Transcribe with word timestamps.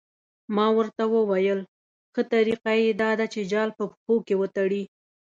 ما 0.55 0.67
ورته 0.77 1.03
وویل 1.15 1.59
ښه 2.13 2.21
طریقه 2.33 2.71
یې 2.83 2.91
دا 3.01 3.11
ده 3.19 3.25
چې 3.33 3.41
جال 3.51 3.69
په 3.77 3.83
پښو 3.91 4.15
کې 4.27 4.35
وتړي. 4.41 4.83